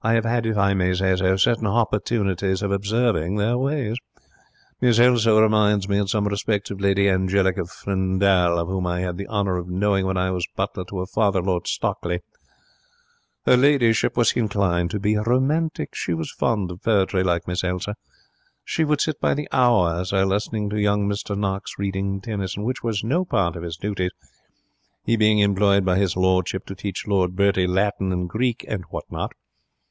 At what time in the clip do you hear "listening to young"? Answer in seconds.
20.24-21.08